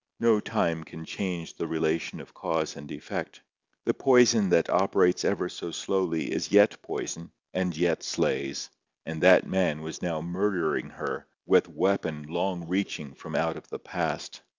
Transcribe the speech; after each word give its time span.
No 0.19 0.39
time 0.39 0.83
can 0.83 1.05
change 1.05 1.57
the 1.57 1.67
relation 1.67 2.19
of 2.19 2.33
cause 2.33 2.75
and 2.75 2.91
effect. 2.91 3.43
The 3.85 3.93
poison 3.93 4.49
that 4.49 4.67
operates 4.67 5.23
ever 5.23 5.47
so 5.47 5.69
slowly 5.69 6.31
is 6.31 6.51
yet 6.51 6.81
poison, 6.81 7.31
and 7.53 7.77
yet 7.77 8.01
slays. 8.01 8.71
And 9.05 9.21
that 9.21 9.45
man 9.45 9.83
was 9.83 10.01
now 10.01 10.19
murdering 10.19 10.89
her, 10.89 11.27
with 11.45 11.69
weapon 11.69 12.23
long 12.23 12.67
reaching 12.67 13.13
from 13.13 13.35
out 13.35 13.57
of 13.57 13.67
the 13.69 13.77
past. 13.77 14.41